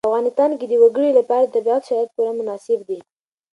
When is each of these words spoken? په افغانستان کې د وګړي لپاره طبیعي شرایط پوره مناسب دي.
په 0.05 0.09
افغانستان 0.09 0.51
کې 0.59 0.65
د 0.67 0.73
وګړي 0.83 1.09
لپاره 1.19 1.51
طبیعي 1.55 1.79
شرایط 1.87 2.09
پوره 2.15 2.33
مناسب 2.39 2.79
دي. 2.89 2.99